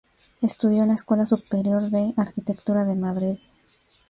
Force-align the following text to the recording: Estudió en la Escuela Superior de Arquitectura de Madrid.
Estudió 0.41 0.81
en 0.81 0.87
la 0.87 0.95
Escuela 0.95 1.27
Superior 1.27 1.91
de 1.91 2.15
Arquitectura 2.17 2.85
de 2.85 2.95
Madrid. 2.95 3.37